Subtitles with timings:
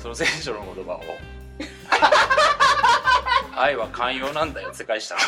[0.00, 1.00] その聖書の言葉を。
[3.56, 5.20] 愛は寛容なんだよって返したの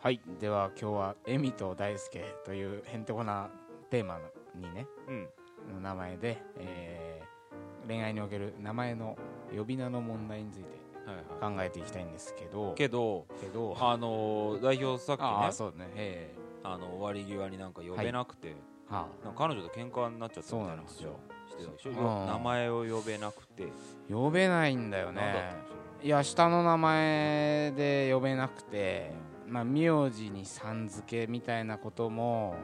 [0.00, 3.50] はいでは今日はエミと大輔というへんてこな
[3.90, 4.18] テーマ
[4.54, 4.86] にね、
[5.70, 7.24] の名前で、えー
[7.86, 9.18] 恋愛における名前の
[9.54, 10.68] 呼び名の問題について
[11.04, 11.56] はいはい。
[11.56, 12.72] 考えていきたいんですけど。
[12.72, 13.76] けどけど。
[13.78, 15.90] あの代表さっきねああそうね。
[15.94, 18.54] えあの終わり際になんか呼べなくて、え
[18.88, 21.10] はなんか彼女と喧嘩になっちゃったみたいなそうなんですよ。
[21.10, 22.26] 話をしてたでしょ、うん。
[22.26, 25.32] 名前を呼べなくて、あ呼べないんだよだったね
[26.00, 29.12] のいや下の名前で呼べなくて
[29.46, 32.56] まあ名字にさん付けみたいなことも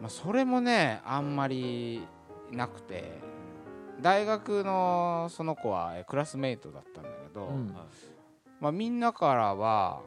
[0.00, 2.06] まあ、それもねあんまり
[2.50, 3.32] なくて。
[4.00, 7.72] 大学のその子はえクラスメイトだったんだけど、うん。
[8.60, 10.00] まあ、みんなからは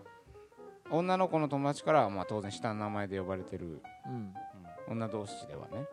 [0.91, 4.33] 女の子の友達からはまあ当然下の名前で呼ばれてるうん。
[4.89, 5.87] 女同士ではね。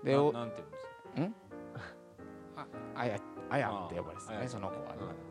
[0.00, 0.04] うん。
[0.04, 0.77] でおななんて言うんで
[1.16, 1.22] す
[2.56, 3.18] かあや
[3.50, 5.04] あやって呼ばれてたねその子はね。
[5.04, 5.28] はい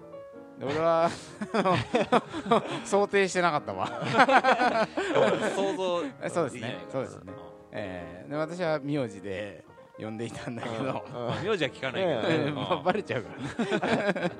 [0.57, 1.07] で俺は
[1.53, 3.87] あの 想定してなかったわ。
[5.55, 6.03] 想像。
[6.23, 6.59] え そうですね。
[6.59, 7.33] きないからそうですね。
[7.73, 9.63] えーで私は名字で
[9.99, 11.03] 呼んでいたんだけど、ま
[11.37, 13.29] あ名字は聞かないけど、 まあバレちゃうか
[13.87, 14.31] らね。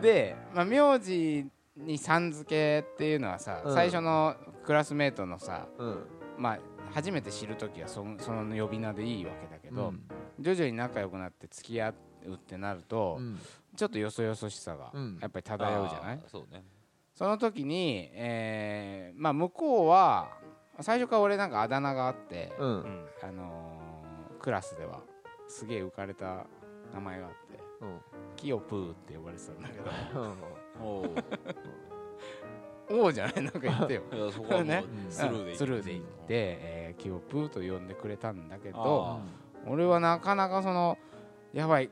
[0.00, 3.74] で、まあ、名字にさん付けっていうのはさ、うん。
[3.74, 6.06] 最初のクラスメートのさ、うん。
[6.36, 6.58] まあ、
[6.92, 10.02] 初めて知る時はそその呼び名でいいわけだけど、うん。
[10.40, 11.94] 徐々に仲良くなって付き合う
[12.34, 13.38] ってなると、うん。
[13.76, 15.18] ちょっとよそよそしさがうん。
[15.20, 16.64] やっぱり漂うじゃない、そうね。
[17.14, 20.28] その時に、えーまあ、向こうは
[20.80, 22.62] 最初から俺なんかあだ名があって、あ
[23.32, 25.00] のークラスでは
[25.48, 26.46] すげえ浮かれた
[26.94, 28.00] 名前があってうん。
[28.36, 29.90] キヨプーって呼ばれてたんだけど。
[30.80, 31.24] おー
[32.90, 33.34] おおじゃない？
[33.42, 34.02] なんか言ってよ。
[34.32, 34.84] そこはもうね。
[35.10, 39.20] スルーで行って、えー、キヨプーと呼んでくれたんだけあど
[39.70, 40.98] 俺はなかなかその
[41.52, 41.90] やばい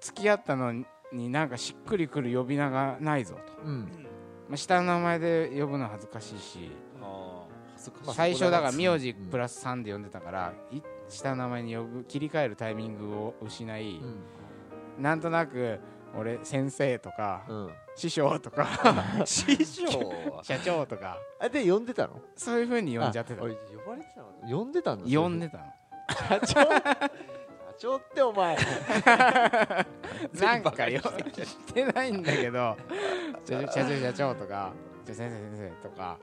[0.00, 0.72] 付き合ったの
[1.12, 4.06] になんかしっくりくる呼び名がないぞと、うん。
[4.48, 7.54] まあ、下の名前で呼ぶの恥ずかしいし、あー。
[7.74, 8.06] 恥ずかしい。
[8.06, 14.00] まあ最初だから名字プラス3で呼んでたから、い下の名前に呼ぶ切り替えるタイミングを失い、
[14.98, 15.80] なんとなく
[16.18, 17.70] 俺先生とか、うん。
[17.96, 18.66] 師匠とか
[19.24, 19.86] 師匠
[20.32, 20.42] は？
[20.44, 21.16] 社長とか。
[21.40, 22.20] あで呼んでたの？
[22.34, 23.42] そういう風に呼んじゃってた。
[23.42, 24.58] 呼ばれてたの？
[24.58, 25.64] 呼んでたんだ呼んでたの
[26.08, 26.46] 社長？
[26.46, 27.10] 社
[27.78, 28.56] 長ってお前。
[30.40, 31.00] なんかよ。
[31.00, 32.76] してないんだけど。
[33.44, 34.72] 社長社長とか
[35.04, 36.18] 先生先生とか。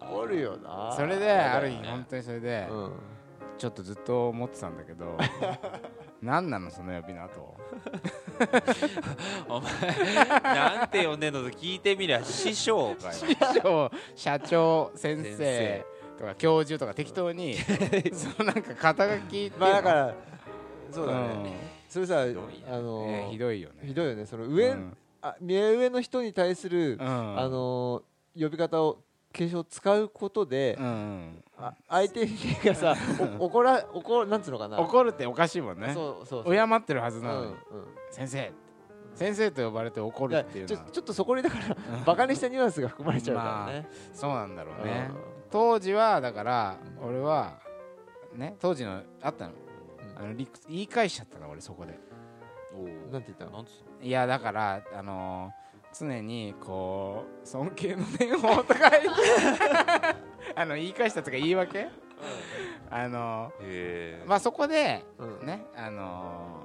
[0.00, 0.92] 怒るよな。
[0.96, 2.92] それである日本当にそれでうん。
[3.58, 5.18] ちょっとずっと思ってたんだけど
[6.22, 7.56] 何なのその呼び名と。
[9.48, 13.12] お前なんて呼んでんのと聞いてみりゃ師匠かよ。
[13.12, 15.84] 師匠社長先生
[16.18, 17.54] とか教授とか適当に
[18.12, 20.14] そのなんか肩書きまあだから
[20.90, 21.18] そうだね。
[21.18, 21.52] うん。
[21.88, 23.74] それさひどいあのえーひどいよね。
[23.86, 24.26] ひどいよね。
[24.26, 24.96] その上うん。
[25.22, 27.38] あ目上の人に対するうん。
[27.38, 28.02] あの
[28.38, 28.98] 呼び方を
[29.32, 31.44] 継承使うことでうんうん。
[31.58, 32.26] あ相手
[32.64, 32.96] がさ
[33.38, 34.80] お怒ら怒なんつうのかな。
[34.80, 35.92] 怒るっておかしいもんね。
[35.94, 36.52] そうそうそう。
[36.52, 37.46] 敬ってるはずうなのに。
[37.46, 37.56] んうん。
[38.10, 38.52] 先生。
[39.14, 40.82] 先生と呼ばれて怒るっていうのは。
[40.84, 43.88] ちょちょっとそこにだからバカにしたニュアンスが含まれちゃうからね。
[44.12, 45.10] そうなんだろうね。
[45.32, 47.58] うん当時はだから俺は
[48.34, 49.52] ね当時のあったの。
[49.52, 50.24] うん。
[50.24, 51.98] あの理屈言い返しちゃったの俺そこで。
[53.10, 53.50] なんて言ったの？
[53.52, 53.72] なんつっ
[54.02, 59.10] いやだからあのー常にこう尊敬の念をとか言って
[60.54, 61.88] あの言い返したとか言い訳？
[62.90, 65.46] あのーまあそこでうん。
[65.46, 66.57] ねあの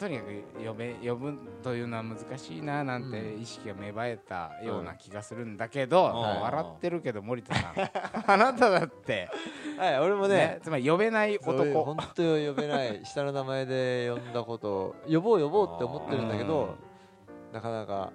[0.00, 7.74] とにかく呼べ呼ぶというのは難しいななんて意識が芽生えたような気がするんだけど、うん笑ってるけど森田さん。
[8.32, 9.28] あなただって、
[9.76, 11.84] はい俺もねね、つまり呼べない男。
[11.84, 16.76] 本当に呼べない下の名前で呼んだこと呼ぼう呼ぼうって思ってるんだけど
[17.52, 18.10] なかなか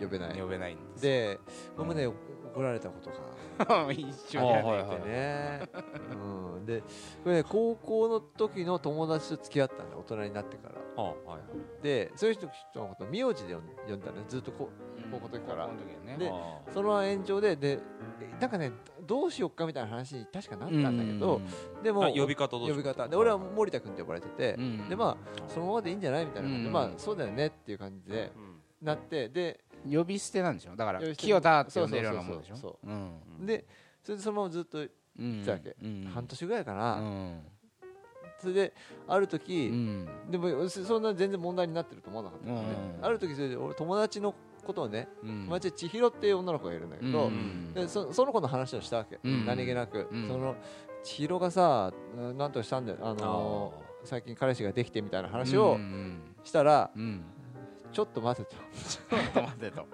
[0.00, 0.40] 呼べない。
[0.40, 1.02] 呼べないんです。
[1.02, 1.40] で
[1.76, 4.06] 僕もね怒られたことが 一
[4.36, 5.68] 緒にやあはいねあってね、
[6.14, 6.82] うん、で
[7.22, 10.74] これね高校の時の友達と付き合ったんだ大人になってから。
[10.96, 11.40] あはいはい。
[11.82, 12.46] でそういう人
[12.80, 14.70] のことを名字で呼んだのねずっとこ
[15.10, 15.66] 高校の時から。
[15.66, 16.16] ね。
[16.18, 17.80] であその延長でで
[18.20, 18.72] えなんかね
[19.06, 21.40] どうしよっかみたいな話に確かなったんだけど
[21.82, 23.08] でもあ呼び方どうしよう呼び方。
[23.08, 24.88] で俺は森田君って呼ばれててうん。
[24.88, 26.72] でまあそのままでいいんじゃないみたいな感じでうん。
[26.72, 28.86] まあそうだよねっていう感じでうん。
[28.86, 29.60] なってで
[29.90, 30.76] 呼び捨てなんでしょ？
[30.76, 32.56] だから清田って呼んでるようなもんでしょ？
[32.56, 32.78] そ
[33.40, 33.66] れで
[34.02, 34.78] そのままずっと
[35.18, 35.76] うんたわけ。
[35.82, 37.40] うん半年ぐらいかうなん。
[38.38, 38.74] それで
[39.08, 40.08] あるう時ん。
[40.30, 44.34] でもそそんな全然問題になってると思わなかったうんある時それで俺友達の
[44.64, 45.44] ことをねうん。
[45.46, 49.18] 友達で千尋っていう女の子がいるんだけどうんでそその子の話をしたわけ。
[49.22, 50.08] うん何気なく。
[50.10, 50.56] うんその
[51.04, 51.92] 千尋がさ
[52.36, 52.98] なんとかしたんだよ。
[53.02, 57.24] あのあ最近彼氏ができてみたいな話をうんしたらうんうん。
[57.92, 58.56] ちょっと待てと。
[58.74, 59.86] ちょっと待てと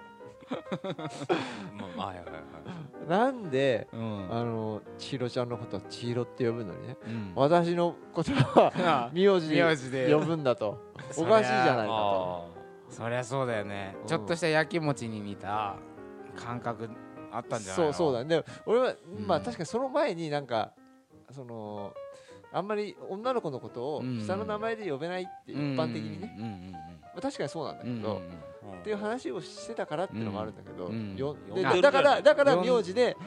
[1.97, 3.09] まあはいはいはい。
[3.09, 4.27] なんでうん。
[4.31, 7.31] あの千尋ちゃんのことは千尋って呼ぶのにねうん。
[7.35, 10.13] 私のことは 名字でで。
[10.15, 10.77] 呼ぶんだと。
[11.17, 12.51] おかしいじゃないかと。
[12.89, 14.07] あそりゃそうだよね、うん。
[14.07, 15.75] ちょっとした焼き餅に似た
[16.35, 16.89] 感覚
[17.31, 17.93] あったんじゃないの？
[17.93, 18.29] そうそうだね。
[18.41, 18.95] で俺は
[19.25, 20.73] まあうん確かにその前になんか
[21.31, 21.93] その
[22.53, 24.19] あんまり女の子のことをうん。
[24.19, 26.35] 下の名前で呼べないって一般的にね、
[27.03, 28.29] まあ、確かにそうなんだけど、うんうんうん。
[28.29, 33.17] ーっていう話をしてたからっていうのもあるんだけど、うだからだから名字で、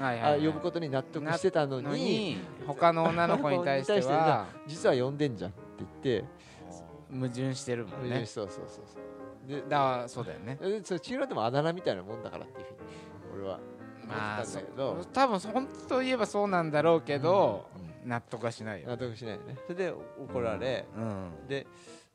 [0.41, 5.91] 呼ぶことに納得してたのにのに他の女の子に対しては実は呼んでんじゃんって言っ
[6.23, 6.25] て、
[7.13, 8.25] 矛盾してるもんね。
[8.27, 9.49] そうそうそうそう。
[9.49, 10.57] でだからそうだよね。
[10.61, 13.61] でそれ千尋でもあだ名みたいなもんだからっていうふうに俺は
[14.07, 17.67] まあ思ってたんだけど、多分本当といえばそうなんだろうけど、
[18.05, 19.57] 納得はしないよ納得しないよね。
[19.67, 21.49] それで怒られ、うん。
[21.49, 21.67] で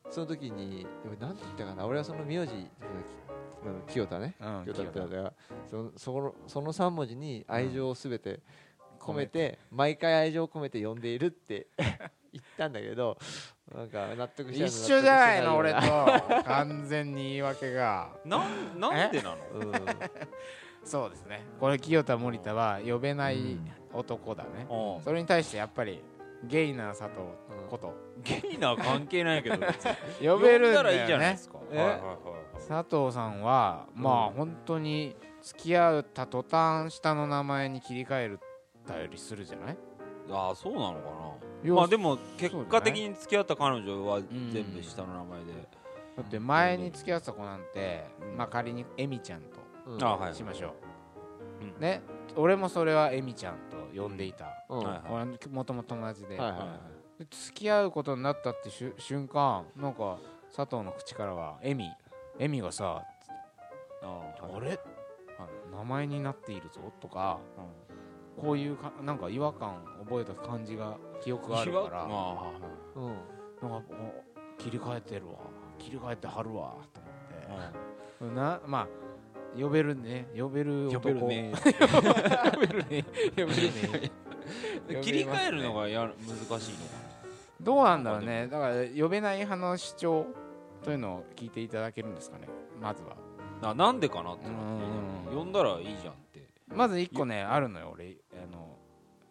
[0.09, 5.31] その時にでもなんて言ったかな俺はその名字うん清田ねうん清田って
[5.69, 8.39] そのそのその3文字に愛情をすべて
[8.99, 11.67] 込めて毎回愛情を込めて呼んでいるって
[12.31, 13.17] 言ったんだけど
[13.75, 15.79] なんか納得しない一緒じゃないの俺と。
[16.43, 18.09] 完全に言い訳が。
[18.25, 19.71] なんなんでなの？
[19.71, 19.87] ないよ
[20.83, 21.45] そうですね。
[21.59, 23.59] これ清田森田は呼べない
[23.93, 25.03] 男だね、うん。
[25.03, 26.01] それに対してやっぱり
[26.43, 27.15] ゲイな佐藤
[27.69, 27.93] こと。
[28.23, 29.57] ゲイな関係ないけど。
[30.21, 31.59] 呼べるんだらいいじゃないですか。
[31.71, 31.77] え？
[31.77, 32.17] はいはいはい
[32.67, 34.33] 佐藤さんはまあうん。
[34.33, 38.39] 本当に付き合った途端下の名前に切り替える
[38.85, 39.77] たよりするじゃない？
[40.31, 40.99] ああそうなのか
[41.65, 41.73] な。
[41.75, 45.53] まあでも結果的に付き合った彼女は全部下の名前で。
[46.17, 48.37] だって前に付き合ってた子なんて、うん。
[48.37, 50.88] まあ仮にエミちゃんとしましょう、うん
[51.79, 52.01] ね。
[52.35, 54.77] 俺もそれはエミちゃんと呼んでいた、うん。
[54.79, 55.01] はいはい。
[55.11, 56.59] 俺もともと友達で、はいはい
[57.19, 60.19] で付き合うことになったってしゅ瞬間なんか
[60.55, 61.91] 佐藤の口からはエミ
[62.39, 63.03] エミがさ
[64.01, 64.79] あああれ、
[65.69, 66.79] 名前になっているぞ？
[67.01, 67.39] とか
[68.37, 72.53] こういうかなんか違和感覚えた感じが記憶があるからまあはい
[72.95, 73.69] うん。
[73.69, 75.33] なんかお切り替えてるわ。
[75.77, 76.75] 切り替えてはるわ。
[76.93, 77.01] と
[78.21, 78.87] 思って、なまあ
[79.57, 80.27] 呼べるね。
[80.37, 81.19] 呼べる男。
[81.19, 81.53] 呼べるね。
[82.53, 83.05] 呼べるね。
[83.31, 84.11] 呼べるね
[85.01, 86.77] 切り替えるのがや難しいの
[87.61, 88.47] どうなんだろうね。
[88.47, 90.27] だから呼べない派の主張
[90.83, 92.47] というのを聞いていただけるんですかね。
[92.81, 93.09] まずは。
[93.09, 93.15] か
[93.61, 95.37] ななんでかなってうん。
[95.37, 96.47] 呼んだらいいじゃんって。
[96.67, 98.17] まず一個ねあるのよ俺。
[98.33, 98.78] あの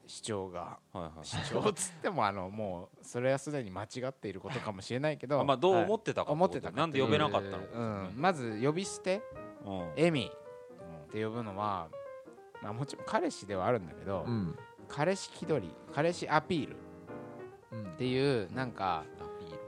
[0.08, 0.78] 主張が。
[0.92, 1.24] はいはい。
[1.24, 9.20] 主張っつってもあのもうそれはすでに間違っていることかもしれないけどあまあどう思ってたか思ってたかなんで呼べなかったのうん、まず呼び捨て
[9.64, 9.92] うん。
[9.96, 10.32] エミ。
[11.08, 11.88] って呼ぶのは、
[12.62, 14.58] まあ、もちろん彼氏ではあるんだけど、うん。
[14.88, 16.72] 彼氏気取り彼氏アピール。
[16.74, 16.76] っ
[17.72, 17.84] うん。
[17.98, 19.04] ていうなんか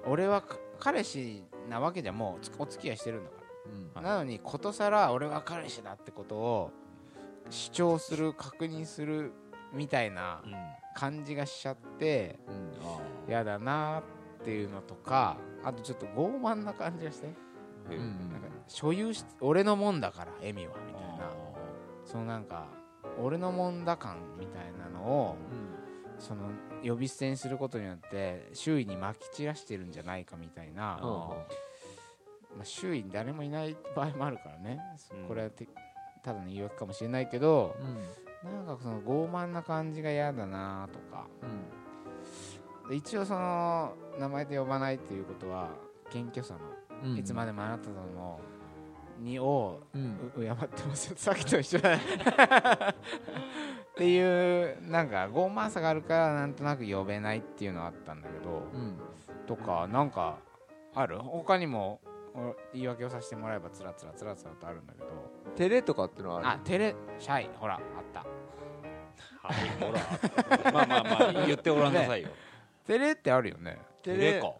[0.06, 4.02] 俺はか彼氏なわけじゃもうつお付き合いしてるんだかうん。
[4.02, 6.70] ら、なのにことさら俺は彼氏だってことを
[7.50, 9.32] 主張する確認する
[9.72, 10.52] みたいなうん。
[10.92, 12.86] 感じがしちゃってうん。
[12.86, 14.02] あ嫌だな
[14.40, 17.28] っていうのとかあとちょっと傲慢な感じがして
[17.90, 18.30] うん。
[18.32, 21.26] なんか所有し俺のもんだからエミはみたいな。
[21.26, 21.30] あ
[22.04, 22.66] そのなんか
[23.22, 25.36] 俺のもんだ感みたいなのを
[26.18, 26.50] その
[26.82, 34.80] 呼び捨てにすることによって周囲にまき散らしてるんじゃないかみたいな、うんまあ、周囲に誰もいない場合もあるからね、
[35.12, 35.28] うん。
[35.28, 35.68] これはて
[36.22, 37.98] ただの言い訳かもしれないけどうん
[38.44, 41.26] なんかその傲慢な感じが嫌だなとか。
[42.88, 42.96] うん。
[42.96, 45.68] 一応その名前で呼ばないっていうことは
[46.10, 47.16] 謙虚さの、うん。
[47.18, 48.40] いつまでもあなたとの
[49.20, 50.32] にをうん。
[50.36, 52.02] う敬ってますよさっきと一緒だね
[53.90, 58.96] っていうなんか傲慢さがあるからなんとなく呼べないっていうのはあったんだけどうん
[59.46, 60.38] とかなんか
[60.94, 62.09] ある他にもお
[62.72, 65.06] 言い訳をさせてもらえばつらつらつらつらとあるんだけど。
[65.56, 66.48] 照れとかってのはある？
[66.48, 67.48] あテレシャイ。
[67.56, 67.80] ほらあっ
[68.12, 68.20] た。
[69.42, 72.28] はいほらまあまあまあ言ってごらんなさいよ。
[72.86, 73.78] テレってあるよね。
[74.02, 74.52] 照れ照れか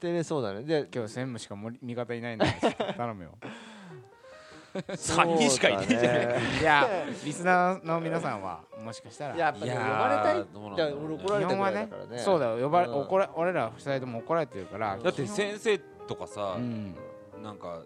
[0.00, 0.62] 照れそうだね。
[0.62, 2.46] で今日専務しか味方いないんだ
[2.96, 3.38] 頼むよ。
[4.72, 6.88] 3人しかいないじゃないいや
[7.24, 9.36] リスナーの皆さんはもしかしたら。
[9.36, 11.74] やっぱりいやー呼ばれたい俺怒られたぐ基本はね。
[11.76, 12.64] らいだからねそうだよ。
[12.64, 12.94] 呼ばれ、うん。
[13.00, 15.80] 怒ら俺ら二人とも怒られてるからだって先生
[16.10, 16.96] とかさうん。
[17.42, 17.84] なんか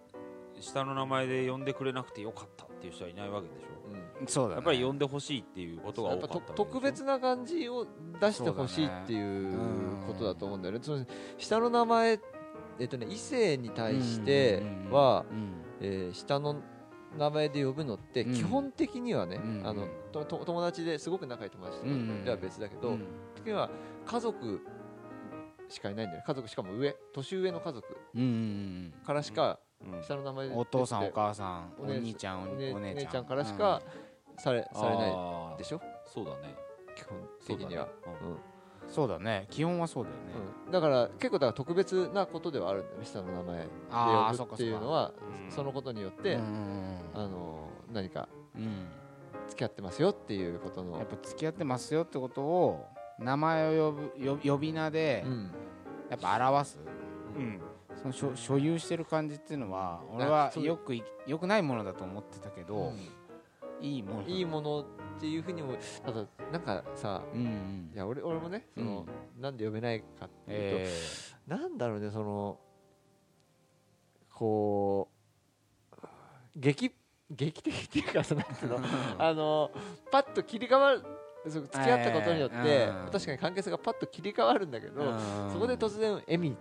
[0.58, 4.20] 下の名前で呼んでくれなくてよかったっていう人はいないわけでしょ。
[4.20, 4.26] うん。
[4.26, 7.86] そうだ、ね、やっぱり呼んでほしいっていうことが多かったと特別な感じを
[8.20, 9.58] 出してほしいっていう
[10.06, 10.80] ことだと思うんだよね。
[10.82, 11.04] その
[11.36, 12.18] 下の名前
[12.80, 15.52] えっとね異性に対しては、うん。
[15.80, 16.62] えー下の
[17.18, 18.34] 名前で呼ぶのってうん。
[18.34, 19.62] 基本的にはね、うん。
[19.66, 22.24] あのとと友達ですごく仲いい友達とかうん。
[22.24, 22.98] では別だけど、うん。
[22.98, 23.70] 基本的には
[24.06, 24.60] 家族
[25.68, 26.24] しかいないんだよね。
[26.26, 26.96] 家族しかも上。
[27.12, 27.96] 年上の家族。
[29.04, 30.02] からしかうん。
[30.02, 32.76] 下の名前でうんお父さんお母さんお兄ちゃんおお姉ちゃん。
[32.76, 33.82] お姉ちゃんからしか
[34.38, 35.08] されされな
[35.54, 35.80] いでしょ？
[36.06, 36.54] そうだね。
[36.96, 37.88] 基本的には。
[38.06, 38.38] うんうんうん。
[38.86, 39.46] そうだね。
[39.50, 40.22] 基本はそうだよね。
[40.66, 40.72] うん。
[40.72, 43.04] だから結構だから特別なことではあるんだよね。
[43.06, 43.68] 下の名前で
[44.38, 45.12] 呼ぶっていうのは
[45.46, 46.38] うんそのことによってあ
[47.26, 48.28] の何か
[49.48, 50.98] 付き合ってますよっていうことの。
[50.98, 52.86] やっぱ付き合ってますよってことを
[53.18, 55.50] 名前を呼ぶ呼呼び名でうん。
[56.10, 56.78] やっぱ表す？
[57.36, 57.60] うん。
[57.96, 62.92] その所所有してる感じっていうのは俺はよくいよくないものだと思ってたけど、
[63.80, 63.84] うん。
[63.84, 64.28] いいもの。
[64.28, 64.84] いいものっ
[65.20, 67.90] ていうふうにもただなんかさうんうん。
[67.94, 69.06] いや俺俺もねその、
[69.40, 70.90] なんで呼べないかっていうと、え
[71.46, 72.58] なんだろうねその
[74.32, 75.08] こ
[75.92, 76.06] う
[76.56, 76.92] 劇
[77.30, 78.42] 劇的っていうかその？
[79.18, 79.70] あの
[80.10, 81.02] パッと切り替わる
[81.46, 86.56] 付き合ったことによって、確かに関係性がパッと切り替わるんだけど、ーそこで突然エミ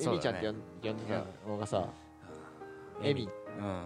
[0.00, 1.88] エミちゃんって呼ん呼んでたのがさ、
[3.02, 3.28] エミ。
[3.58, 3.82] うん。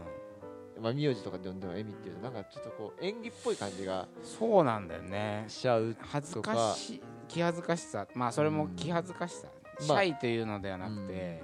[0.82, 5.44] まあ名字とかで呼んでもエミっていうとなんかちょっとこう演技っぽい感じがそうなんだよね。
[5.48, 8.06] しちゃう恥ずかしい気恥ずかしさ。
[8.14, 11.40] まあそれも気恥ずかしさ、シャイというのではなくて、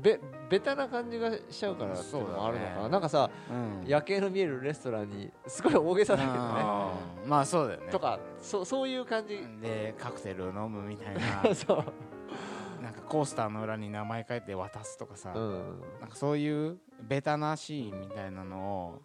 [0.00, 2.88] べベタな感じがしちゃうからっていうのもあるのかな、ね。
[2.90, 3.84] なんかさうん。
[3.86, 6.38] 夜景の見えるレストランにすごい大げさだけどね
[7.24, 7.30] うん。
[7.30, 7.86] まあそうだよね。
[7.90, 11.54] とかそそういう感じ、でカクテルを飲むみたいな。
[11.54, 19.02] そう、なんかコースターの裏に名前書いて渡すとかさ、うん、なんかそういうベタなシーンみたいなのを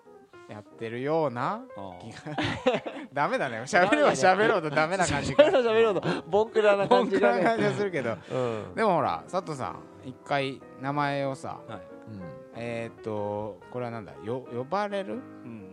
[0.49, 2.35] やってるようなあ気が。
[3.13, 3.61] ダメだね。
[3.61, 6.29] 喋れば喋ろうとダメな感じ喋ろう喋ろうと。
[6.29, 8.17] ボンクラなボ感じがするけど。
[8.29, 8.37] う
[8.71, 8.75] ん。
[8.75, 11.81] でもほら佐藤さん一回名前をさはい。
[12.55, 15.17] えーっとこれはなんだよ呼ばれるう
[15.47, 15.67] ん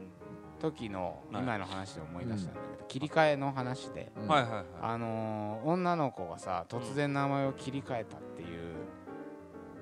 [0.61, 1.42] 時のはい。
[1.42, 4.28] 今の話で思い出したんだけど、切り替えの話で、うん。
[4.28, 4.64] はいはいはい。
[4.82, 8.75] あのー女の子がさ突然名前を切り替えたっていう、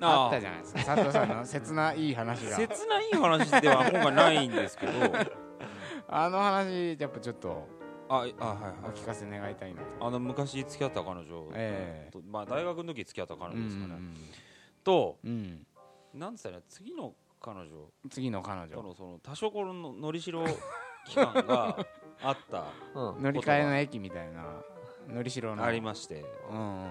[0.00, 0.84] あったじゃないですか。
[0.84, 2.56] 佐藤さんの 切ないい話が。
[2.56, 4.92] 切ない話では今回ないんですけど。
[6.08, 7.66] あの話やっぱちょっと
[8.08, 8.34] ああはいはい。
[8.84, 10.06] お聞かせ願いたいなと。
[10.06, 13.94] あの昔付き合った彼女えと、まあ、大学の時付き合った彼え女ですかね、
[14.84, 15.30] とうん
[16.14, 16.20] うん。
[16.20, 17.66] なんつったら次の彼女。
[18.10, 18.68] 次の彼女。
[18.68, 20.44] とのその多少こののりしろ
[21.06, 21.86] 期間が
[22.22, 23.22] あったうん。
[23.22, 24.44] 乗り換えの駅みたいな
[25.08, 25.64] 乗り代の。
[25.64, 26.24] ありまして。
[26.50, 26.84] うんうん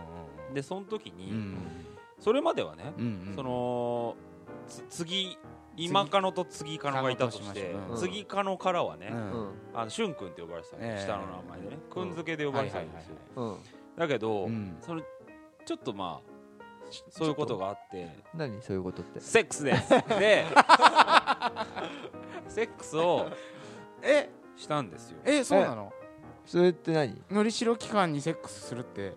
[0.47, 1.57] うんでその時に、うん
[2.17, 3.35] それまではね、うんうん。
[3.35, 4.15] その
[4.67, 5.37] つ次
[5.77, 9.11] 今カノと次カノがいたとして次カノからはね、
[9.73, 11.01] あのしゅんくんって呼ばれてたの、ええ。
[11.05, 13.57] 下の名前でねくんづけで呼ばれてたんですよ、うん。
[13.97, 14.77] だけど、うん。
[14.81, 15.01] その
[15.65, 16.35] ちょっとまあ
[17.09, 18.09] そういうことがあって。
[18.33, 18.61] 何？
[18.61, 19.19] そういうことって。
[19.19, 19.89] セックスです。
[20.19, 20.45] で
[22.47, 23.29] セックスを
[24.01, 24.29] え？
[24.55, 25.19] したんですよ。
[25.25, 25.91] えそうなの？
[26.45, 27.21] それって何？
[27.31, 29.13] のりしろ期間にセックスするって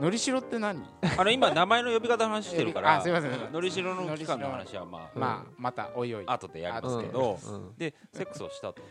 [0.00, 0.82] のりしろって何？
[1.18, 2.96] あの今名前の呼び方の話してるから。
[2.96, 3.52] あすいません。
[3.52, 6.24] のりしろの期間の話はまあまあまたおいおい。
[6.26, 7.76] 後でやりますけど、うん。
[7.76, 8.82] でセックスをしたと。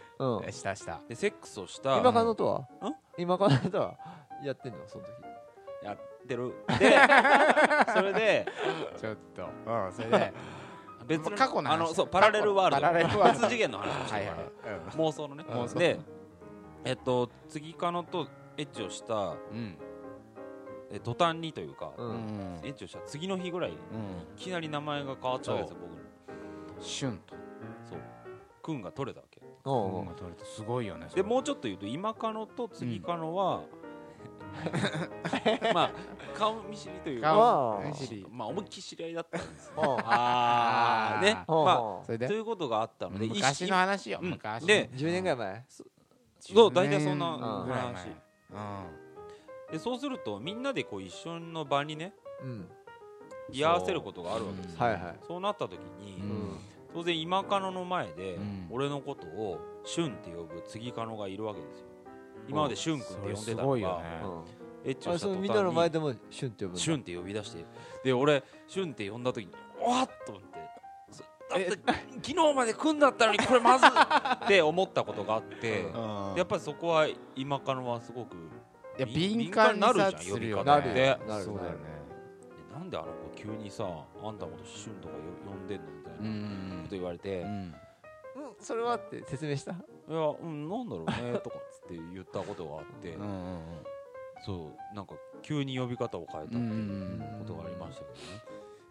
[0.43, 0.51] うん。
[0.51, 1.01] したした。
[1.09, 1.97] でセックスをした。
[1.97, 2.47] 今カノと
[2.81, 2.89] は？
[2.89, 2.93] ん？
[3.17, 3.95] 今カノとは？
[4.43, 4.79] やってんの？
[4.87, 5.11] その時。
[5.83, 6.53] やってる。
[6.79, 6.95] で
[7.93, 8.47] それで
[8.99, 9.43] ちょっと。
[9.65, 10.33] うんそれで。
[11.07, 11.73] 別の過去の話。
[11.73, 13.23] あのそうパラレルワールド。
[13.23, 14.37] 別次元の話をしてはいはい。
[14.67, 15.43] ら妄想のね。
[15.49, 15.79] 妄想。
[15.79, 15.99] で
[16.85, 19.77] えっと次カノとエッチをしたうん
[20.93, 22.15] え途端にというか、ううん。
[22.15, 23.81] んエッチをした次の日ぐらいにいう
[24.33, 24.35] ん。
[24.35, 26.75] きなり名前が変わったわけですよ僕。
[26.77, 27.35] のシュンと。
[27.89, 27.99] そう。
[28.61, 29.41] くんが取れたわけ。
[29.65, 29.95] おう。
[29.97, 33.61] おううん取れてすごいよねでもうちょっと言うと今カノと次カノは、
[35.73, 35.91] まあ
[36.37, 38.27] 顔見知りというか顔あー見知り。
[38.29, 39.97] まあ思いっきり知り合いだったんですよ。
[40.03, 41.23] あー。
[41.25, 41.33] ね。
[41.47, 42.05] まおう。
[42.05, 42.25] それで？
[42.25, 44.29] あということがあったので昔の話ようん。
[44.31, 45.65] 昔で10年ぐらい前？
[45.69, 47.93] そう大体そんな10年ぐらい前。
[47.93, 48.07] 話。
[48.51, 48.53] う
[48.97, 49.00] ん
[49.71, 52.13] でそうするとみんなでこう一緒の場にね
[52.43, 52.69] うん。
[53.51, 54.79] 居合わせることがあるわけですよ。
[54.79, 55.15] はいはい。
[55.27, 56.57] そうなった時に、うん。
[56.93, 58.67] 当然今カノの前で、うん。
[58.69, 61.85] 俺のことをシュンって呼ぶ次カノがいるわけですよ。
[62.47, 64.05] 今までシュン君って呼んでたのがごいよね。
[64.83, 67.65] エッチをした途端にのみんなの前でもシュンって呼ぶシュンって呼び出して。
[68.03, 70.59] で俺シュンって呼んだ時にわっと思って
[71.11, 71.69] そだって
[72.23, 73.85] 昨日まで組んだったのにこれまず
[74.45, 75.99] って思ったことがあって、う
[76.33, 76.33] ん。
[76.35, 78.37] やっぱりそこは今カノはすごくい
[79.01, 81.43] や敏敏感になさるじゃん呼び方ででなる。
[81.43, 81.77] そうだよね。
[82.69, 87.49] でなんであの子急にさあんたのことシュンとかよ呼んでんのみたいなうんこと言われて、いうん。
[87.49, 87.75] うん
[88.59, 89.71] それはって説明した？
[89.71, 89.77] や
[90.09, 93.59] うんなんだろうねとかっつって言ったことがあって、うんうん
[94.43, 98.19] そうなんか急に呼び方を変えたっていんうことがありましたけどね、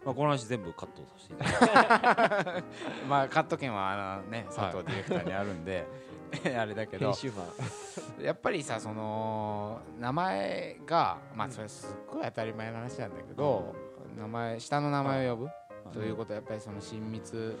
[0.05, 2.63] まあ、この話全部カットさせていただきます
[3.09, 5.85] まあカット権はあのね佐藤ディレクターにあるんで
[6.57, 7.11] あれだけど。
[8.21, 13.75] やっぱりさその名前がまあそれすっごい当たり前の話なんだけど、
[14.17, 15.49] 名前下の名前を呼ぶ？
[15.91, 17.57] ということはやっぱりその親密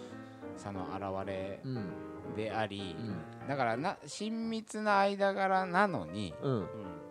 [0.57, 1.91] さの表れうん。
[2.35, 3.47] であり、うん。
[3.47, 6.67] だからな親密な間柄なのにうん。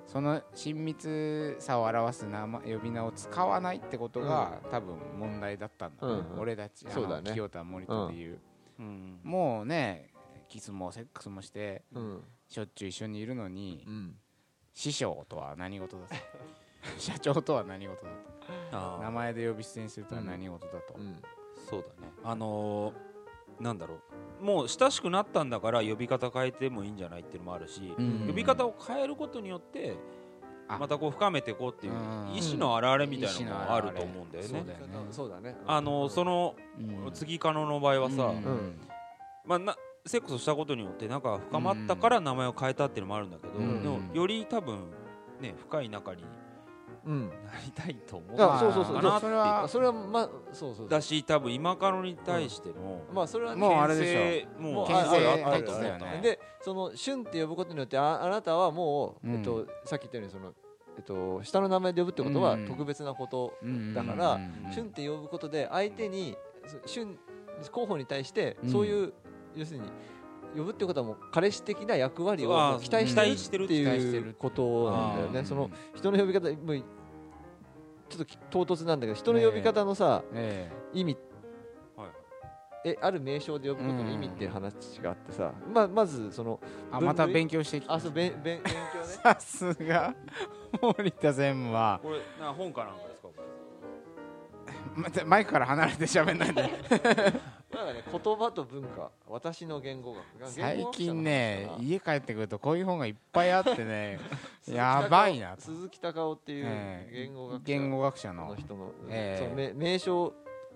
[0.07, 8.40] その親密さを表す名前呼び名を使わないってことが、多分問題だったんだ、俺たち清田森田でいう、
[8.81, 9.21] うん。
[9.23, 10.10] もうね
[10.50, 12.23] キスもセックスもしてうん。
[12.49, 14.16] しょっちゅう一緒にいるのに、うん。
[14.75, 16.14] 師匠とは何事だと。
[16.99, 18.11] 社長とは何事だ
[18.71, 19.02] と。
[19.02, 21.23] 名前で呼び捨てにするとは何事だと、うん。
[21.69, 22.12] そうだね。
[22.25, 23.11] あのー
[23.61, 23.97] なんだろ
[24.40, 24.45] う。
[24.45, 28.26] もう親しくなったんだから呼び方変えてもいいんじゃないっていうのもあるし、うん。
[28.26, 29.97] 呼び方を変えることによって
[30.66, 30.78] あ。
[30.78, 32.35] またこう深めていこうっていううん。
[32.35, 34.76] 意思の表れみたいなのもあると思うんだよね。
[35.11, 35.35] そうだ。
[35.37, 35.57] よね。
[35.66, 37.12] あのそのうん。
[37.12, 38.45] 次カノの場合はさ、うん。
[38.45, 38.80] うん。
[39.45, 39.76] まあ、な
[40.11, 43.81] セックスをしたことによって仲が深まったから名前を変えたっていうのもあるんだけど、うん。
[43.81, 44.90] でもより多分
[45.40, 46.25] ね深い仲に
[47.07, 47.29] うん。
[47.29, 48.97] なりたいと思うあそうそうそう。
[48.97, 50.88] かなってそれはあそれはまあそうそう。
[50.88, 54.61] だし多分今カノに対してのまあそれはねもうあれでしょ。
[54.61, 56.21] もう牽制あってたよね。
[56.23, 59.37] でその「旬」って呼ぶことによってああなたはもう、うん。
[59.37, 60.52] えっと、さっき言ったようにその、
[60.97, 62.67] えっと、下の名前で呼ぶってことはうん。
[62.67, 66.37] 特別なことうんだからうん「旬」って呼ぶことで相手に
[66.67, 67.17] そ旬
[67.71, 68.71] 候補に対してうん。
[68.71, 69.12] そういう、
[69.57, 69.85] 要するに
[70.57, 74.35] 呼ぶってことはもう彼氏的な役割を期待ししててるるっていう。
[74.35, 75.45] ことなんだよね。
[75.45, 76.78] その人の呼び方もう
[78.09, 80.71] ちょっと唐突なんだけど人の呼び方のさ、え。
[80.92, 81.16] 意味
[81.97, 82.09] はい。
[82.87, 87.95] えある名称で呼ぶことの意味っていう話があってさ、まあ、まずそのえあまた勉強してきた。
[87.95, 89.04] あそうべんべん勉強ね。
[89.23, 90.14] さすが。
[90.83, 92.00] 森田専務は。
[92.02, 93.28] これな本かなんかですか？
[93.28, 93.35] こ
[94.97, 96.71] れまたマイクから離れて喋んないで
[97.73, 104.19] なんかね言葉と文化私の言語学最近ね家帰ってくるとこういう本がいっぱいあってね
[104.69, 105.62] やばいなと。
[105.62, 107.27] 鈴木隆夫っていうええ。
[107.27, 108.49] 言語学者言語学者の。
[108.49, 109.45] の人の,、ええ。
[109.45, 110.33] その名名称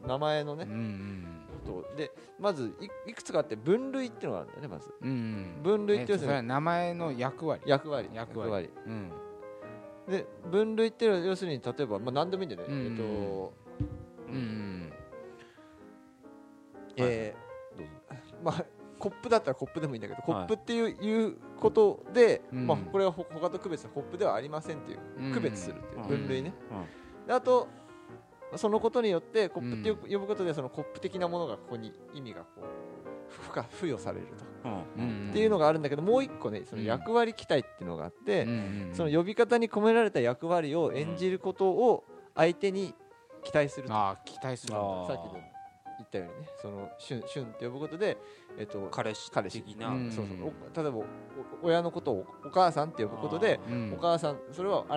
[0.07, 1.45] 名前のねうん、うん。
[1.65, 1.97] と。
[1.97, 4.95] でまずいいくつかあって分類っていうのがあるんだよねまず。
[5.01, 5.63] うんうん。
[5.63, 7.63] 分類って要するに名前の役割。
[7.67, 8.71] 役割役割。
[8.87, 9.11] うん。
[10.09, 13.53] で分類っていうのは要するに例えば、まあ、何でもいいんだよね、うんえっと
[14.29, 14.93] うんうん
[16.97, 17.87] えーどう
[18.29, 18.37] ぞ。
[18.43, 18.65] まあ
[18.99, 20.47] コップだったらコップでもいいんだけど、はい。
[20.47, 22.67] コップっていういうことで、うん。
[22.67, 25.33] まあ、これはほ他と区別コップではありませんっていううん。
[25.33, 26.09] 区別するっていううん。
[26.09, 27.27] 分類ね、うん。
[27.27, 27.69] であと
[28.57, 34.27] そのことによってコップってよ呼ぶことでそのコップ的なものがここに意味がこう付加付与される
[34.63, 38.47] と、っていうのがあるんだけどもう一個ねその役割期待っていうのがあって、
[38.93, 42.05] その呼び方に込められた役割を演じることを
[42.37, 42.95] 相手に
[43.43, 45.37] 期待すると、ああ期待するさっきの
[45.99, 48.17] 言ったようにねその旬旬って呼ぶことで、
[48.59, 50.11] えっと、彼氏彼氏的な、うん。
[50.11, 50.53] そうそう。
[50.73, 51.07] お例えば
[51.63, 53.93] 親のことをお母さんって呼ぶことで、うん。
[53.93, 54.93] お母さんそれはあ